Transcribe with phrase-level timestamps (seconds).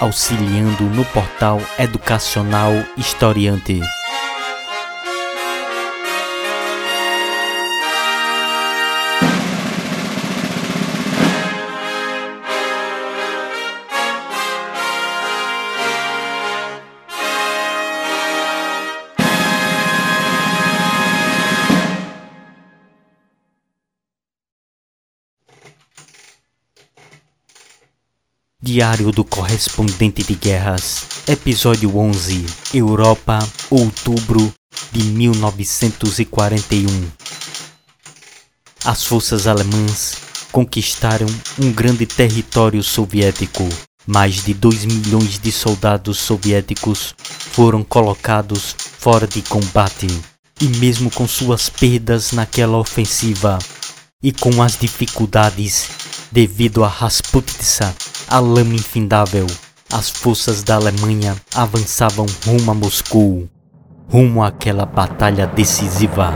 [0.00, 3.97] auxiliando no portal educacional Historiante.
[28.70, 32.44] Diário do Correspondente de Guerras, Episódio 11
[32.74, 33.38] Europa,
[33.70, 34.52] outubro
[34.92, 36.86] de 1941.
[38.84, 40.18] As forças alemãs
[40.52, 41.26] conquistaram
[41.58, 43.66] um grande território soviético.
[44.06, 50.08] Mais de 2 milhões de soldados soviéticos foram colocados fora de combate.
[50.60, 53.58] E mesmo com suas perdas naquela ofensiva
[54.22, 55.88] e com as dificuldades
[56.30, 57.96] devido a Rasputitsa
[58.30, 59.46] a lama infindável,
[59.90, 63.48] as forças da Alemanha avançavam rumo a Moscou,
[64.06, 66.34] rumo àquela batalha decisiva.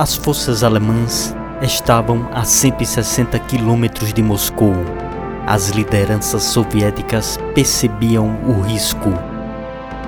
[0.00, 4.72] As forças alemãs estavam a 160 quilômetros de Moscou.
[5.46, 9.12] As lideranças soviéticas percebiam o risco.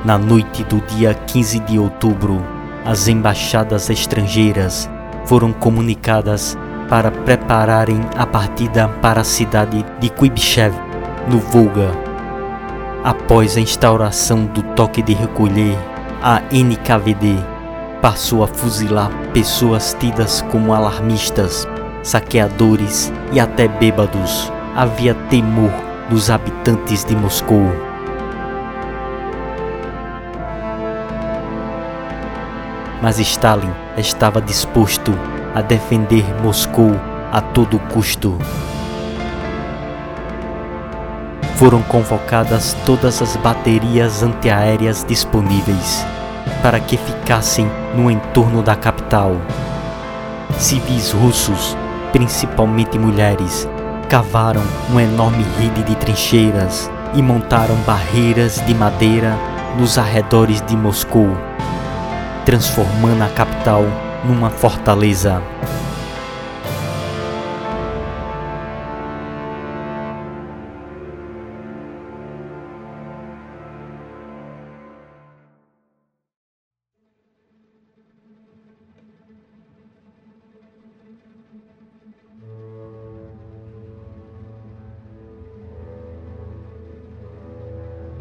[0.03, 2.43] Na noite do dia 15 de outubro,
[2.87, 4.89] as embaixadas estrangeiras
[5.27, 6.57] foram comunicadas
[6.89, 10.75] para prepararem a partida para a cidade de Kuibyshev,
[11.29, 11.91] no Volga.
[13.05, 15.77] Após a instauração do toque de recolher,
[16.23, 17.52] a NKVD
[18.03, 21.69] passou a fuzilar pessoas tidas como alarmistas,
[22.03, 24.53] saqueadores e até bêbados.
[24.75, 25.71] Havia temor
[26.11, 27.65] dos habitantes de Moscou.
[33.01, 35.13] Mas Stalin estava disposto
[35.55, 36.99] a defender Moscou
[37.31, 38.37] a todo custo.
[41.55, 46.05] Foram convocadas todas as baterias antiaéreas disponíveis
[46.63, 49.37] para que ficassem no entorno da capital.
[50.59, 51.77] Civis russos,
[52.13, 53.69] principalmente mulheres,
[54.09, 59.37] cavaram uma enorme rede de trincheiras e montaram barreiras de madeira
[59.79, 61.31] nos arredores de Moscou,
[62.45, 63.85] transformando a capital
[64.25, 65.43] numa fortaleza.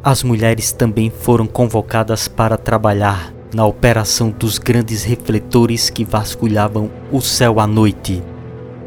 [0.03, 7.21] As mulheres também foram convocadas para trabalhar na operação dos grandes refletores que vasculhavam o
[7.21, 8.23] céu à noite,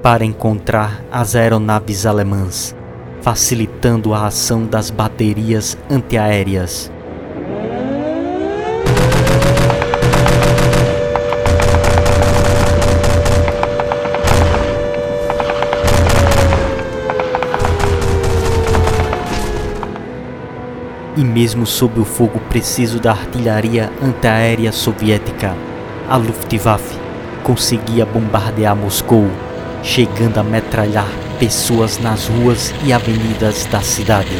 [0.03, 2.75] para encontrar as aeronaves alemãs,
[3.21, 6.91] facilitando a ação das baterias antiaéreas.
[21.17, 25.55] E mesmo sob o fogo preciso da artilharia antiaérea soviética,
[26.09, 26.99] a Luftwaffe
[27.43, 29.31] conseguia bombardear Moscou,
[29.83, 31.09] chegando a metralhar
[31.39, 34.35] pessoas nas ruas e avenidas da cidade.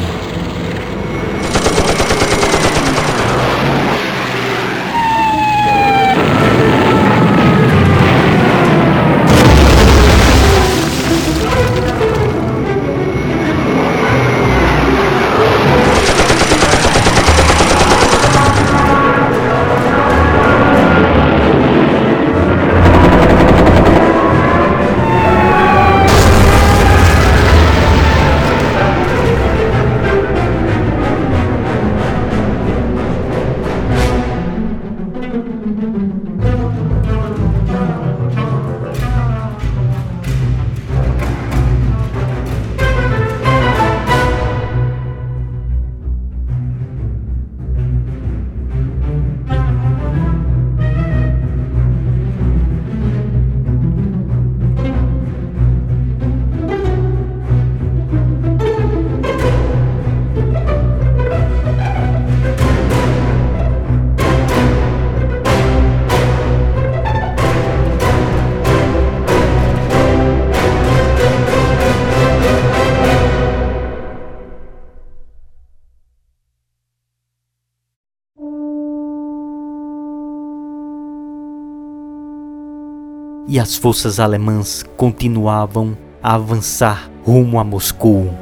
[83.55, 88.35] E as forças alemãs continuavam a avançar rumo a Moscou.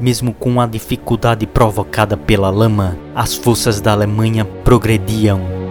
[0.00, 5.61] Mesmo com a dificuldade provocada pela lama, as forças da Alemanha progrediam.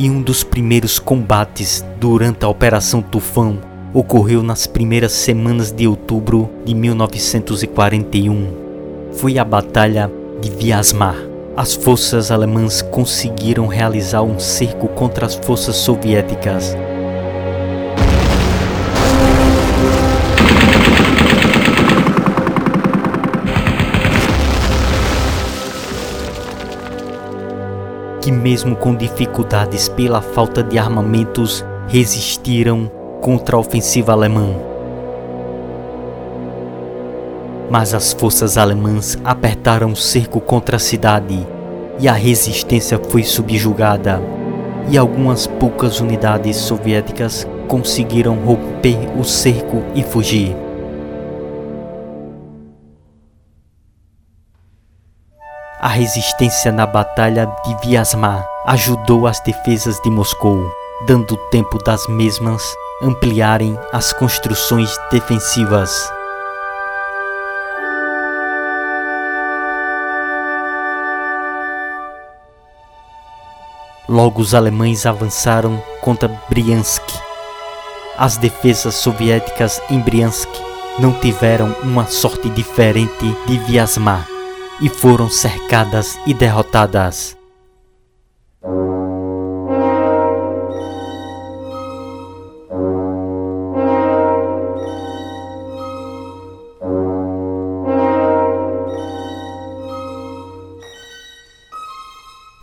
[0.00, 3.58] E um dos primeiros combates durante a Operação Tufão
[3.92, 8.46] ocorreu nas primeiras semanas de outubro de 1941.
[9.14, 10.08] Foi a Batalha
[10.40, 11.16] de Vyazma.
[11.56, 16.76] As forças alemãs conseguiram realizar um cerco contra as forças soviéticas
[28.28, 32.90] que, mesmo com dificuldades pela falta de armamentos, resistiram
[33.22, 34.54] contra a ofensiva alemã.
[37.70, 41.46] Mas as forças alemãs apertaram o cerco contra a cidade
[41.98, 44.20] e a resistência foi subjugada,
[44.90, 50.54] e algumas poucas unidades soviéticas conseguiram romper o cerco e fugir.
[55.80, 60.68] A resistência na Batalha de Vyazma ajudou as defesas de Moscou,
[61.06, 62.60] dando tempo das mesmas
[63.00, 66.12] ampliarem as construções defensivas.
[74.08, 77.04] Logo os alemães avançaram contra Briansk.
[78.16, 80.48] As defesas soviéticas em Briansk
[80.98, 84.26] não tiveram uma sorte diferente de Vyazma
[84.80, 87.36] e foram cercadas e derrotadas.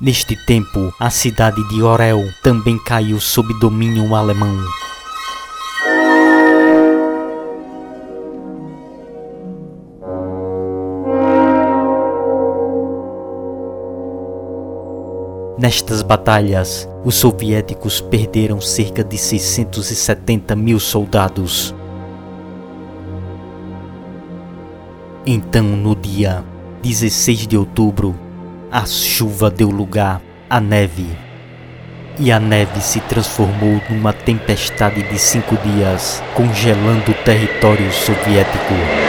[0.02, 4.85] Neste tempo, a cidade de Orel também caiu sob domínio alemão.
[15.58, 21.74] Nestas batalhas, os soviéticos perderam cerca de 670 mil soldados.
[25.26, 26.44] Então, no dia
[26.84, 28.14] 16 de outubro,
[28.70, 31.08] a chuva deu lugar à neve.
[32.20, 39.05] E a neve se transformou numa tempestade de cinco dias, congelando o território soviético.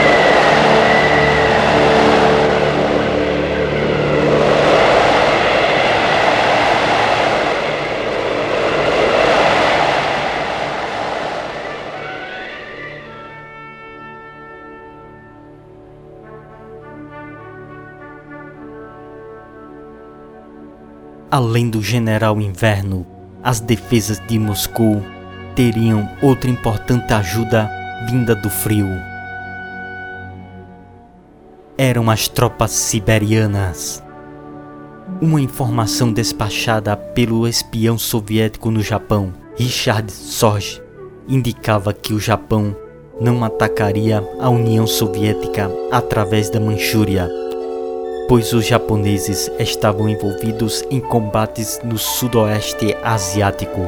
[21.37, 23.05] Além do general Inverno,
[23.43, 25.03] as defesas de Moscou
[25.53, 27.69] teriam outra importante ajuda
[28.09, 28.87] vinda do frio.
[31.77, 34.03] Eram as tropas siberianas.
[35.21, 40.81] Uma informação despachada pelo espião soviético no Japão, Richard Sorge,
[41.27, 42.75] indicava que o Japão
[43.21, 47.29] não atacaria a União Soviética através da Manchúria
[48.27, 53.81] pois os japoneses estavam envolvidos em combates no sudoeste asiático.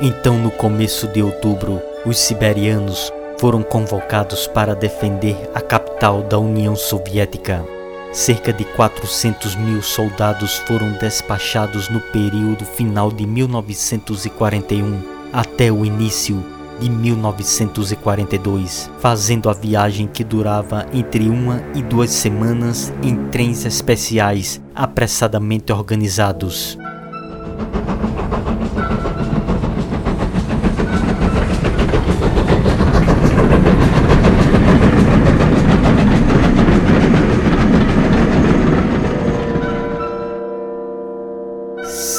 [0.00, 6.76] Então, no começo de outubro, os siberianos foram convocados para defender a capital da União
[6.76, 7.64] Soviética.
[8.12, 15.02] Cerca de 400 mil soldados foram despachados no período final de 1941
[15.32, 22.92] até o início de 1942, fazendo a viagem que durava entre uma e duas semanas
[23.02, 26.76] em trens especiais apressadamente organizados.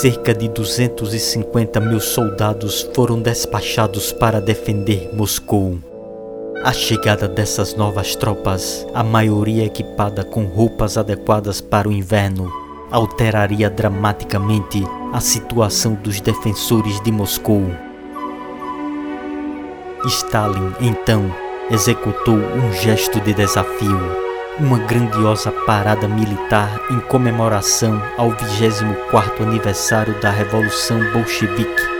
[0.03, 5.79] Cerca de 250 mil soldados foram despachados para defender Moscou.
[6.61, 12.51] A chegada dessas novas tropas, a maioria equipada com roupas adequadas para o inverno,
[12.91, 14.83] alteraria dramaticamente
[15.13, 17.63] a situação dos defensores de Moscou.
[20.05, 21.33] Stalin, então,
[21.71, 24.22] executou um gesto de desafio
[24.59, 31.93] uma grandiosa parada militar em comemoração ao 24º aniversário da Revolução Bolchevique.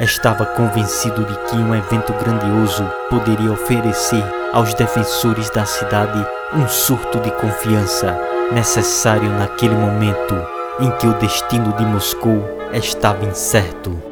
[0.00, 6.24] estava convencido de que um evento grandioso poderia oferecer aos defensores da cidade
[6.54, 8.16] um surto de confiança
[8.52, 10.36] necessário naquele momento
[10.78, 14.07] em que o destino de Moscou estava incerto.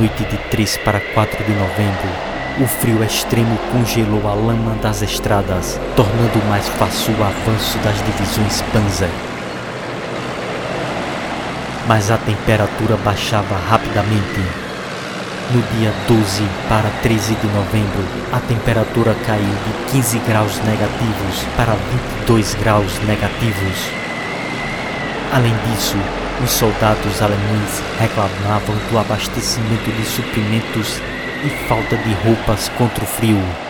[0.00, 2.08] Noite de 3 para 4 de novembro,
[2.58, 8.62] o frio extremo congelou a lama das estradas, tornando mais fácil o avanço das divisões
[8.72, 9.10] Panzer.
[11.86, 14.40] Mas a temperatura baixava rapidamente.
[15.52, 21.74] No dia 12 para 13 de novembro, a temperatura caiu de 15 graus negativos para
[22.24, 23.90] 22 graus negativos.
[25.32, 25.96] Além disso,
[26.42, 31.00] os soldados alemães reclamavam do abastecimento de suprimentos
[31.44, 33.69] e falta de roupas contra o frio.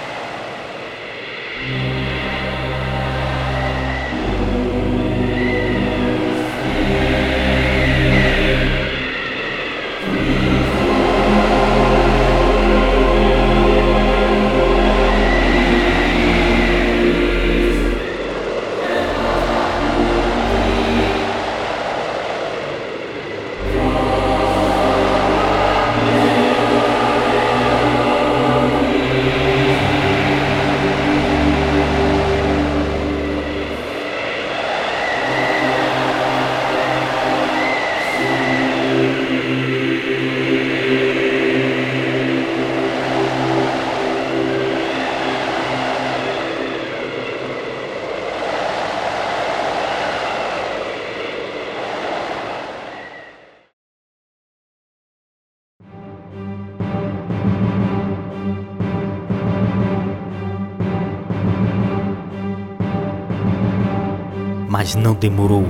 [64.80, 65.66] Mas não demorou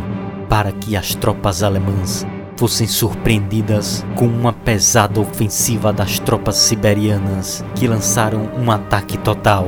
[0.49, 2.25] para que as tropas alemãs
[2.57, 9.67] fossem surpreendidas com uma pesada ofensiva das tropas siberianas que lançaram um ataque total.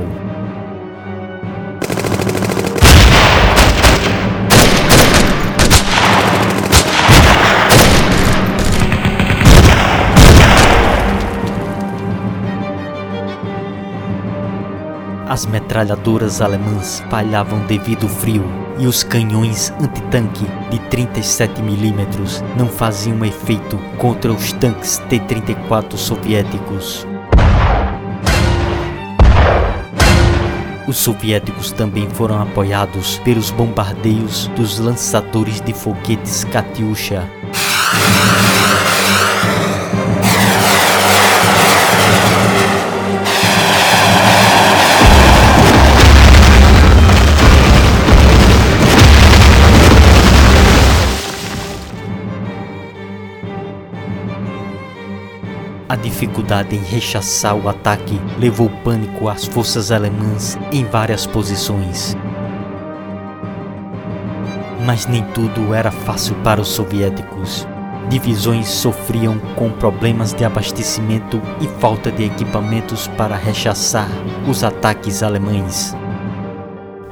[15.33, 18.45] As metralhadoras alemãs falhavam devido ao frio
[18.77, 27.07] e os canhões antitanque de 37mm não faziam efeito contra os tanques T-34 soviéticos.
[30.87, 37.27] Os soviéticos também foram apoiados pelos bombardeios dos lançadores de foguetes Katyusha.
[55.93, 62.17] A dificuldade em rechaçar o ataque levou pânico às forças alemãs em várias posições.
[64.87, 67.67] Mas nem tudo era fácil para os soviéticos.
[68.09, 74.09] Divisões sofriam com problemas de abastecimento e falta de equipamentos para rechaçar
[74.49, 75.95] os ataques alemães.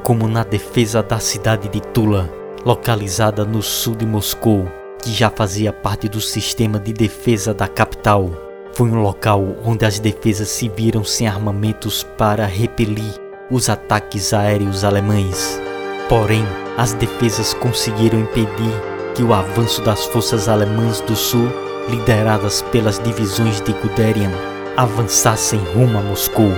[0.02, 2.28] Como na defesa da cidade de Tula,
[2.66, 4.66] localizada no sul de Moscou,
[5.00, 8.41] que já fazia parte do sistema de defesa da capital.
[8.74, 14.82] Foi um local onde as defesas se viram sem armamentos para repelir os ataques aéreos
[14.82, 15.60] alemães.
[16.08, 16.44] Porém,
[16.78, 18.72] as defesas conseguiram impedir
[19.14, 21.48] que o avanço das forças alemãs do sul,
[21.88, 24.32] lideradas pelas divisões de Guderian,
[24.76, 26.50] avançassem rumo a Moscou.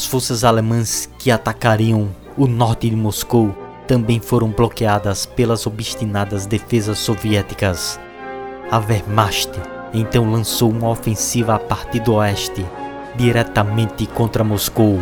[0.00, 3.54] As forças alemãs que atacariam o norte de Moscou
[3.86, 8.00] também foram bloqueadas pelas obstinadas defesas soviéticas.
[8.70, 9.50] A Wehrmacht
[9.92, 12.64] então lançou uma ofensiva a partir do oeste,
[13.14, 14.98] diretamente contra Moscou.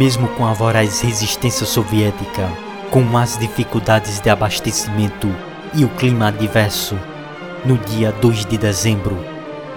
[0.00, 2.50] Mesmo com a voraz resistência soviética,
[2.90, 5.28] com as dificuldades de abastecimento
[5.74, 6.98] e o clima adverso,
[7.66, 9.22] no dia 2 de dezembro,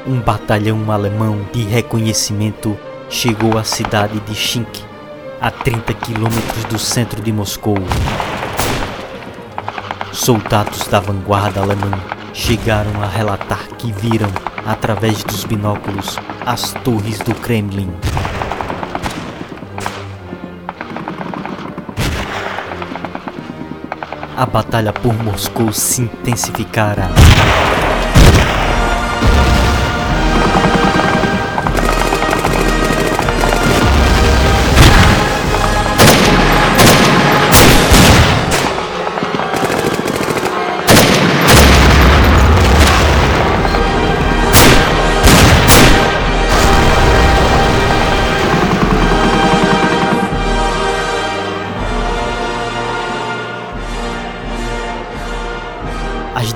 [0.07, 4.81] um batalhão alemão de reconhecimento chegou à cidade de Chink,
[5.41, 7.75] a 30 quilômetros do centro de Moscou.
[10.13, 11.91] Soldados da vanguarda alemã
[12.33, 14.31] chegaram a relatar que viram,
[14.65, 17.93] através dos binóculos, as torres do Kremlin.
[24.35, 27.09] A batalha por Moscou se intensificara.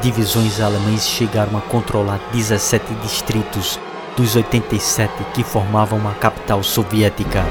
[0.08, 3.78] Divisões alemãs chegaram a controlar 17 distritos
[4.16, 7.44] dos 87 que formavam a capital soviética.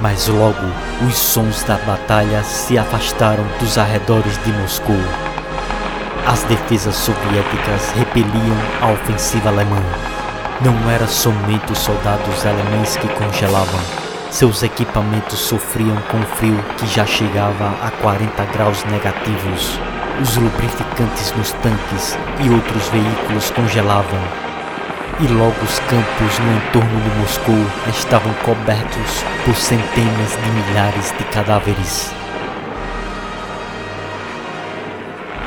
[0.00, 0.64] Mas logo
[1.04, 4.94] os sons da batalha se afastaram dos arredores de Moscou.
[6.24, 9.82] As defesas soviéticas repeliam a ofensiva alemã.
[10.60, 14.01] Não era somente os soldados alemães que congelavam,
[14.32, 19.78] seus equipamentos sofriam com frio que já chegava a 40 graus negativos.
[20.22, 24.18] Os lubrificantes nos tanques e outros veículos congelavam.
[25.20, 31.24] E logo os campos no entorno de Moscou estavam cobertos por centenas de milhares de
[31.24, 32.10] cadáveres.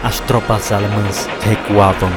[0.03, 2.11] As tropas alemãs recuavam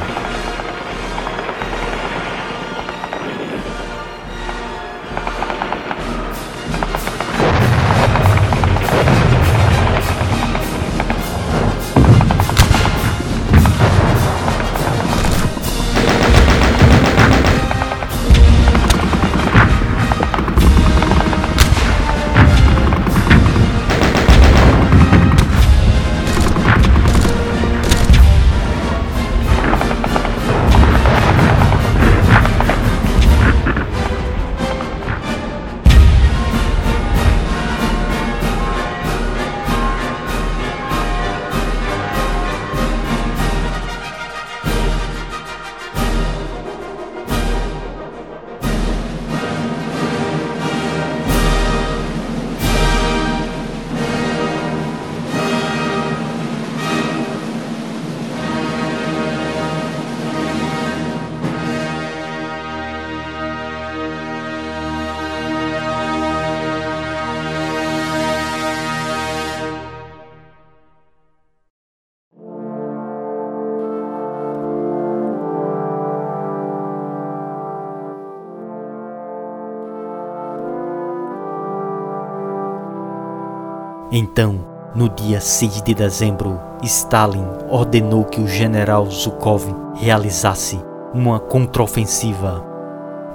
[84.21, 84.59] Então,
[84.93, 89.63] no dia 6 de dezembro, Stalin ordenou que o general Zhukov
[89.95, 90.77] realizasse
[91.13, 92.61] uma contraofensiva.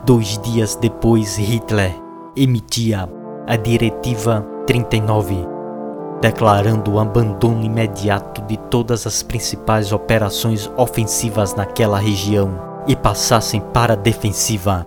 [0.05, 1.91] Dois dias depois, Hitler
[2.37, 3.09] emitia
[3.47, 5.49] a Diretiva 39,
[6.21, 13.95] declarando o abandono imediato de todas as principais operações ofensivas naquela região e passassem para
[13.95, 14.87] a defensiva,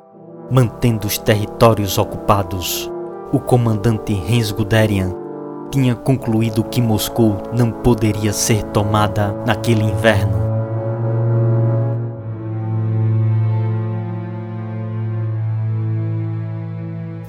[0.52, 2.88] mantendo os territórios ocupados.
[3.34, 5.26] O comandante Heinz Guderian
[5.72, 10.48] tinha concluído que Moscou não poderia ser tomada naquele inverno.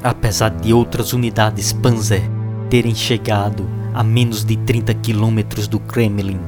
[0.02, 2.22] Apesar de outras unidades Panzer
[2.70, 6.38] terem chegado a menos de 30 quilômetros do Kremlin,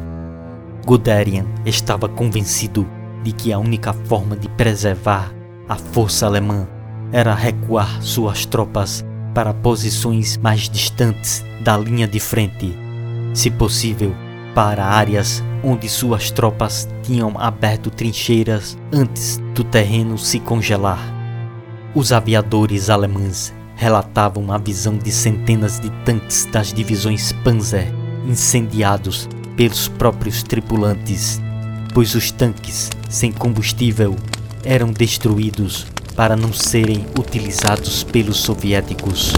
[0.86, 2.86] Guderian estava convencido
[3.22, 5.32] de que a única forma de preservar
[5.68, 6.66] a força alemã
[7.12, 12.76] era recuar suas tropas para posições mais distantes da linha de frente,
[13.32, 14.14] se possível,
[14.54, 21.00] para áreas onde suas tropas tinham aberto trincheiras antes do terreno se congelar.
[21.94, 27.92] Os aviadores alemães relatavam a visão de centenas de tanques das divisões Panzer
[28.26, 31.40] incendiados pelos próprios tripulantes,
[31.94, 34.16] pois os tanques sem combustível
[34.64, 35.86] eram destruídos
[36.20, 39.32] para não serem utilizados pelos soviéticos.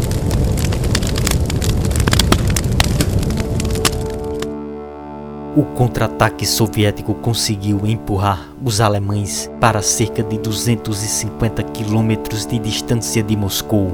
[5.57, 13.37] O contra-ataque soviético conseguiu empurrar os alemães para cerca de 250 quilômetros de distância de
[13.37, 13.93] Moscou,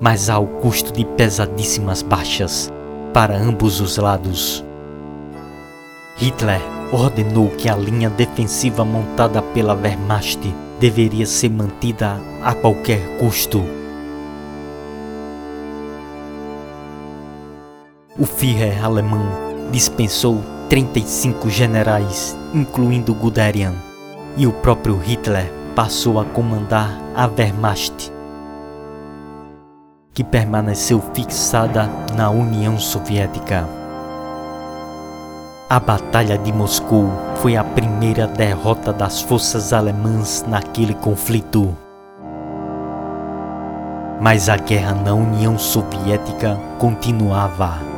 [0.00, 2.72] mas ao custo de pesadíssimas baixas
[3.12, 4.64] para ambos os lados.
[6.16, 6.60] Hitler
[6.92, 10.38] ordenou que a linha defensiva montada pela Wehrmacht
[10.80, 13.64] deveria ser mantida a qualquer custo.
[18.18, 19.26] O Führer alemão
[19.70, 23.74] dispensou 35 generais, incluindo Guderian,
[24.36, 28.12] e o próprio Hitler passou a comandar a Wehrmacht,
[30.12, 33.87] que permaneceu fixada na União Soviética.
[35.70, 37.10] A Batalha de Moscou
[37.42, 41.76] foi a primeira derrota das forças alemãs naquele conflito.
[44.18, 47.97] Mas a guerra na União Soviética continuava.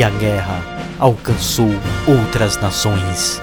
[0.00, 0.64] E a guerra
[0.98, 1.68] alcançou
[2.06, 3.42] outras nações.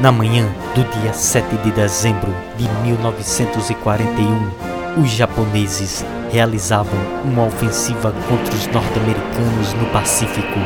[0.00, 8.54] Na manhã do dia 7 de dezembro de 1941, os japoneses realizavam uma ofensiva contra
[8.54, 10.58] os norte-americanos no Pacífico.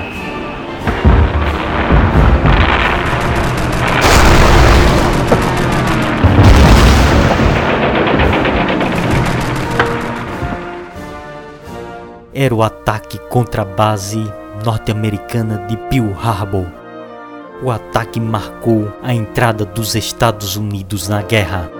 [12.34, 14.22] Era o ataque contra a base
[14.64, 16.66] norte-americana de Pearl Harbor.
[17.62, 21.77] O ataque marcou a entrada dos Estados Unidos na guerra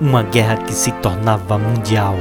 [0.00, 2.14] uma guerra que se tornava mundial.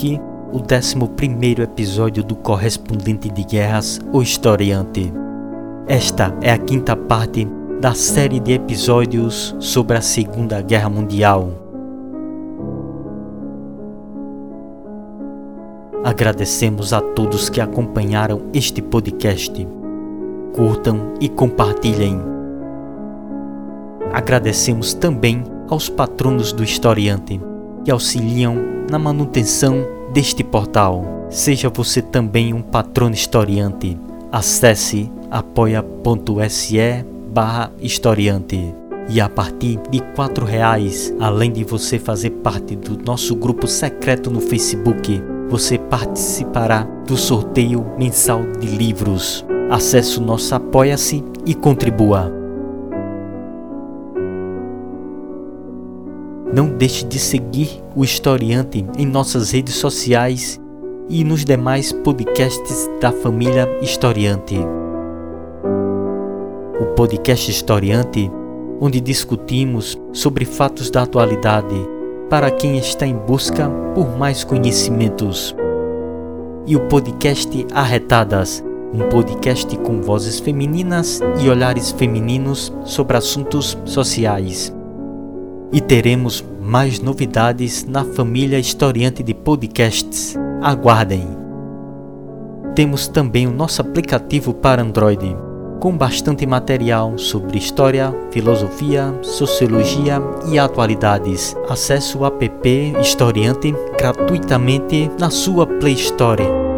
[0.00, 0.18] Aqui
[0.50, 5.12] o 11 episódio do Correspondente de Guerras, o Historiante.
[5.86, 7.46] Esta é a quinta parte
[7.80, 11.50] da série de episódios sobre a Segunda Guerra Mundial.
[16.02, 19.68] Agradecemos a todos que acompanharam este podcast.
[20.54, 22.18] Curtam e compartilhem.
[24.12, 27.38] Agradecemos também aos patronos do Historiante
[27.84, 31.04] que auxiliam na manutenção deste portal.
[31.30, 33.96] Seja você também um patrono historiante.
[34.32, 38.74] Acesse apoia.se barra historiante.
[39.08, 44.30] E a partir de R$ reais, além de você fazer parte do nosso grupo secreto
[44.30, 49.44] no Facebook, você participará do sorteio mensal de livros.
[49.70, 52.40] Acesse o nosso Apoia-se e contribua.
[56.52, 60.60] Não deixe de seguir o Historiante em nossas redes sociais
[61.08, 64.56] e nos demais podcasts da família Historiante.
[66.80, 68.30] O podcast Historiante,
[68.80, 71.76] onde discutimos sobre fatos da atualidade
[72.28, 75.54] para quem está em busca por mais conhecimentos.
[76.66, 78.62] E o podcast Arretadas,
[78.94, 84.72] um podcast com vozes femininas e olhares femininos sobre assuntos sociais
[85.72, 90.36] e teremos mais novidades na família historiante de podcasts.
[90.62, 91.26] Aguardem!
[92.76, 95.36] Temos também o nosso aplicativo para Android,
[95.80, 101.56] com bastante material sobre história, filosofia, sociologia e atualidades.
[101.68, 102.48] Acesse o app
[103.00, 106.69] Historiante gratuitamente na sua Play Store.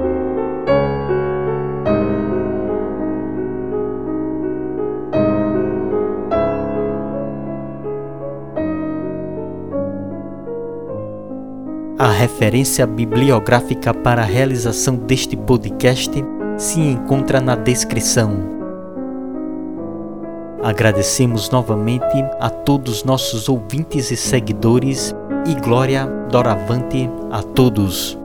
[12.42, 16.10] Referência bibliográfica para a realização deste podcast
[16.58, 18.32] se encontra na descrição.
[20.60, 25.14] Agradecemos novamente a todos nossos ouvintes e seguidores
[25.46, 28.18] e glória doravante a todos.